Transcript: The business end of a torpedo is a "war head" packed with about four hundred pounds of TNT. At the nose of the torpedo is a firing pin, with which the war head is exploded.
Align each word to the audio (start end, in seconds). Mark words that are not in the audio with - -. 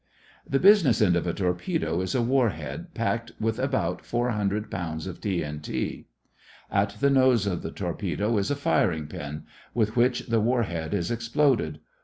The 0.49 0.57
business 0.59 0.99
end 0.99 1.15
of 1.15 1.27
a 1.27 1.33
torpedo 1.33 2.01
is 2.01 2.15
a 2.15 2.23
"war 2.23 2.49
head" 2.49 2.95
packed 2.95 3.33
with 3.39 3.59
about 3.59 4.03
four 4.03 4.31
hundred 4.31 4.71
pounds 4.71 5.05
of 5.05 5.21
TNT. 5.21 6.05
At 6.71 6.95
the 7.01 7.11
nose 7.11 7.45
of 7.45 7.61
the 7.61 7.69
torpedo 7.69 8.35
is 8.39 8.49
a 8.49 8.55
firing 8.55 9.05
pin, 9.05 9.43
with 9.75 9.95
which 9.95 10.21
the 10.25 10.39
war 10.41 10.63
head 10.63 10.95
is 10.95 11.11
exploded. 11.11 11.81